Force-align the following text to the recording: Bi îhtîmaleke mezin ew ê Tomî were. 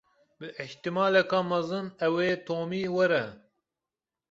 Bi 0.39 0.47
îhtîmaleke 0.63 1.39
mezin 1.49 1.87
ew 2.05 2.15
ê 2.27 2.31
Tomî 2.45 2.83
were. 2.95 3.25